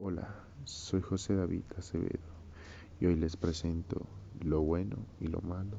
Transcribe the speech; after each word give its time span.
Hola, 0.00 0.32
soy 0.64 1.00
José 1.00 1.34
David 1.34 1.64
Acevedo 1.76 2.22
y 3.00 3.06
hoy 3.06 3.16
les 3.16 3.36
presento 3.36 4.06
lo 4.38 4.60
bueno 4.60 4.96
y 5.18 5.26
lo 5.26 5.40
malo 5.40 5.76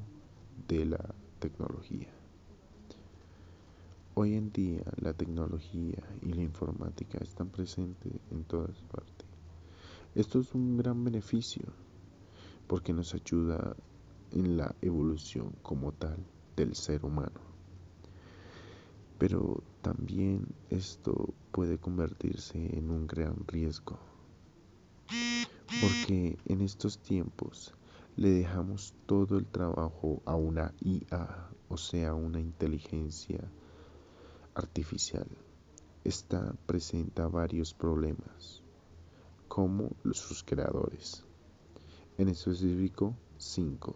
de 0.68 0.84
la 0.84 1.14
tecnología. 1.38 2.10
Hoy 4.12 4.34
en 4.34 4.52
día 4.52 4.82
la 5.00 5.14
tecnología 5.14 6.02
y 6.20 6.34
la 6.34 6.42
informática 6.42 7.16
están 7.22 7.48
presentes 7.48 8.12
en 8.30 8.44
todas 8.44 8.82
partes. 8.92 9.26
Esto 10.14 10.40
es 10.40 10.54
un 10.54 10.76
gran 10.76 11.02
beneficio 11.02 11.62
porque 12.66 12.92
nos 12.92 13.14
ayuda 13.14 13.74
en 14.32 14.58
la 14.58 14.74
evolución 14.82 15.54
como 15.62 15.92
tal 15.92 16.18
del 16.56 16.74
ser 16.74 17.06
humano. 17.06 17.40
Pero 19.16 19.62
también 19.80 20.46
esto 20.68 21.32
puede 21.52 21.78
convertirse 21.78 22.76
en 22.76 22.90
un 22.90 23.06
gran 23.06 23.46
riesgo 23.46 24.09
porque 25.80 26.36
en 26.44 26.60
estos 26.60 26.98
tiempos 26.98 27.72
le 28.16 28.28
dejamos 28.30 28.92
todo 29.06 29.38
el 29.38 29.46
trabajo 29.46 30.20
a 30.26 30.34
una 30.34 30.74
IA, 30.80 31.48
o 31.68 31.76
sea, 31.78 32.12
una 32.12 32.38
inteligencia 32.38 33.50
artificial. 34.54 35.26
Esta 36.04 36.54
presenta 36.66 37.28
varios 37.28 37.72
problemas, 37.72 38.62
como 39.48 39.90
sus 40.12 40.42
creadores. 40.42 41.24
En 42.18 42.28
específico, 42.28 43.14
cinco. 43.38 43.94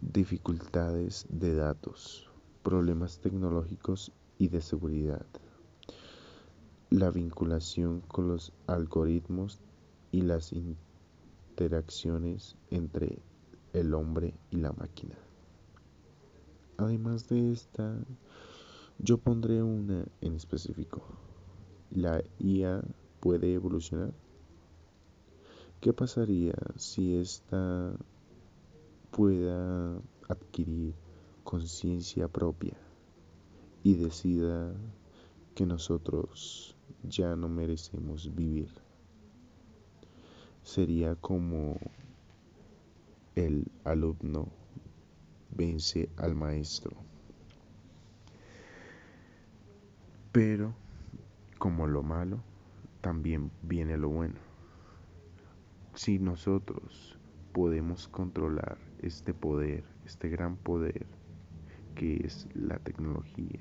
Dificultades 0.00 1.26
de 1.28 1.54
datos, 1.54 2.30
problemas 2.62 3.18
tecnológicos 3.18 4.10
y 4.38 4.48
de 4.48 4.62
seguridad. 4.62 5.26
La 6.88 7.10
vinculación 7.10 8.00
con 8.00 8.28
los 8.28 8.52
algoritmos 8.66 9.60
y 10.14 10.22
las 10.22 10.52
interacciones 11.56 12.54
entre 12.70 13.18
el 13.72 13.94
hombre 13.94 14.32
y 14.52 14.58
la 14.58 14.72
máquina. 14.72 15.16
Además 16.76 17.28
de 17.28 17.50
esta, 17.50 17.98
yo 19.00 19.18
pondré 19.18 19.60
una 19.60 20.06
en 20.20 20.36
específico. 20.36 21.02
¿La 21.90 22.22
IA 22.38 22.84
puede 23.18 23.54
evolucionar? 23.54 24.14
¿Qué 25.80 25.92
pasaría 25.92 26.54
si 26.76 27.16
esta 27.16 27.96
pueda 29.10 30.00
adquirir 30.28 30.94
conciencia 31.42 32.28
propia 32.28 32.76
y 33.82 33.94
decida 33.94 34.76
que 35.56 35.66
nosotros 35.66 36.76
ya 37.02 37.34
no 37.34 37.48
merecemos 37.48 38.32
vivir? 38.32 38.83
Sería 40.64 41.14
como 41.16 41.78
el 43.36 43.70
alumno 43.84 44.48
vence 45.50 46.08
al 46.16 46.34
maestro. 46.34 46.96
Pero 50.32 50.74
como 51.58 51.86
lo 51.86 52.02
malo, 52.02 52.42
también 53.02 53.52
viene 53.62 53.96
lo 53.98 54.08
bueno. 54.08 54.40
Si 55.94 56.18
nosotros 56.18 57.18
podemos 57.52 58.08
controlar 58.08 58.78
este 58.98 59.32
poder, 59.34 59.84
este 60.04 60.28
gran 60.28 60.56
poder 60.56 61.06
que 61.94 62.16
es 62.24 62.48
la 62.54 62.78
tecnología, 62.78 63.60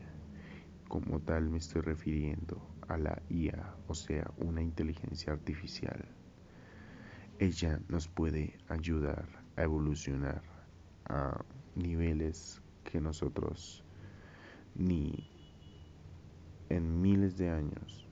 como 0.88 1.20
tal 1.20 1.50
me 1.50 1.58
estoy 1.58 1.82
refiriendo 1.82 2.60
a 2.88 2.98
la 2.98 3.22
IA, 3.30 3.76
o 3.88 3.94
sea, 3.94 4.32
una 4.38 4.64
inteligencia 4.64 5.34
artificial 5.34 6.04
ella 7.40 7.80
nos 7.90 8.08
puede 8.08 8.58
ayudar 8.70 9.28
a 9.56 9.64
evolucionar 9.64 10.42
a 11.06 11.44
niveles 11.76 12.62
que 12.84 13.02
nosotros 13.02 13.84
ni 14.76 15.30
en 16.70 17.02
miles 17.02 17.38
de 17.38 17.50
años 17.50 18.08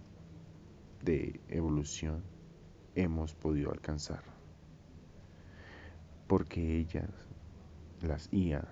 de 1.04 1.40
evolución 1.48 2.24
hemos 2.96 3.34
podido 3.34 3.72
alcanzar. 3.72 4.24
Porque 6.28 6.78
ellas, 6.78 7.10
las 8.02 8.32
IA, 8.32 8.68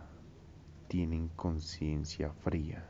tienen 0.87 1.29
conciencia 1.29 2.31
fría. 2.33 2.87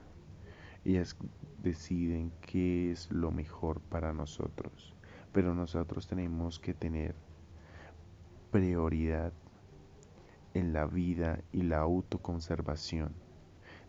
Ellas 0.86 1.16
deciden 1.62 2.32
qué 2.42 2.92
es 2.92 3.12
lo 3.12 3.32
mejor 3.32 3.82
para 3.82 4.14
nosotros. 4.14 4.96
Pero 5.32 5.54
nosotros 5.54 6.08
tenemos 6.08 6.60
que 6.60 6.74
tener 6.74 7.16
prioridad 8.52 9.32
en 10.54 10.74
la 10.74 10.86
vida 10.88 11.42
y 11.52 11.62
la 11.62 11.80
autoconservación. 11.80 13.14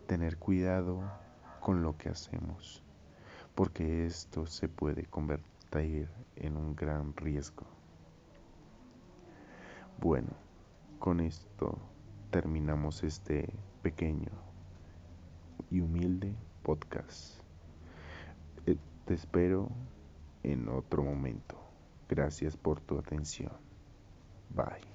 Tener 0.07 0.37
cuidado 0.37 1.01
con 1.59 1.81
lo 1.81 1.97
que 1.97 2.09
hacemos, 2.09 2.83
porque 3.55 4.05
esto 4.05 4.45
se 4.45 4.67
puede 4.67 5.05
convertir 5.05 6.09
en 6.35 6.57
un 6.57 6.75
gran 6.75 7.15
riesgo. 7.15 7.65
Bueno, 9.99 10.29
con 10.99 11.21
esto 11.21 11.77
terminamos 12.29 13.03
este 13.03 13.51
pequeño 13.81 14.31
y 15.69 15.79
humilde 15.79 16.35
podcast. 16.61 17.39
Eh, 18.65 18.77
te 19.05 19.13
espero 19.13 19.69
en 20.43 20.67
otro 20.69 21.03
momento. 21.03 21.57
Gracias 22.09 22.57
por 22.57 22.81
tu 22.81 22.99
atención. 22.99 23.70
Bye. 24.55 24.90